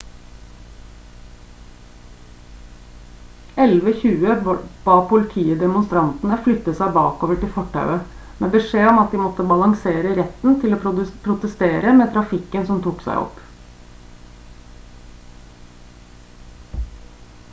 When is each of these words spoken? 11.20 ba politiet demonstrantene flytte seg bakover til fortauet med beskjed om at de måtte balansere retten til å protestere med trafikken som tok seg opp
11.20 3.55 4.59
ba 4.85 4.95
politiet 5.11 5.59
demonstrantene 5.65 6.39
flytte 6.47 6.73
seg 6.79 6.95
bakover 6.97 7.39
til 7.43 7.53
fortauet 7.59 8.41
med 8.41 8.53
beskjed 8.57 8.89
om 8.93 9.03
at 9.03 9.13
de 9.17 9.21
måtte 9.25 9.47
balansere 9.53 10.15
retten 10.23 10.57
til 10.65 10.75
å 10.75 10.81
protestere 11.29 11.93
med 12.03 12.13
trafikken 12.19 12.69
som 12.73 12.83
tok 12.89 13.05
seg 13.11 13.23
opp 13.29 13.47